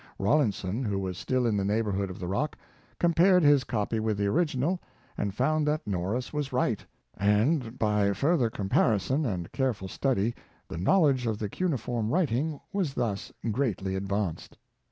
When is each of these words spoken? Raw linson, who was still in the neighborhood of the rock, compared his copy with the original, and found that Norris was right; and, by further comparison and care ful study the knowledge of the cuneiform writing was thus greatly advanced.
Raw 0.17 0.37
linson, 0.37 0.83
who 0.83 0.97
was 0.97 1.15
still 1.15 1.45
in 1.45 1.55
the 1.57 1.63
neighborhood 1.63 2.09
of 2.09 2.17
the 2.17 2.25
rock, 2.27 2.57
compared 2.99 3.43
his 3.43 3.63
copy 3.63 3.99
with 3.99 4.17
the 4.17 4.25
original, 4.25 4.79
and 5.15 5.31
found 5.31 5.67
that 5.67 5.85
Norris 5.85 6.33
was 6.33 6.51
right; 6.51 6.83
and, 7.17 7.77
by 7.77 8.11
further 8.13 8.49
comparison 8.49 9.27
and 9.27 9.51
care 9.51 9.75
ful 9.75 9.87
study 9.87 10.33
the 10.67 10.79
knowledge 10.79 11.27
of 11.27 11.37
the 11.37 11.49
cuneiform 11.49 12.09
writing 12.09 12.59
was 12.73 12.95
thus 12.95 13.31
greatly 13.51 13.93
advanced. 13.93 14.57